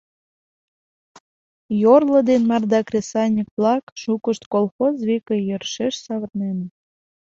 [1.81, 6.73] Йорло ден марда кресаньык-влак шукышт колхоз велке йӧршеш савырненыт.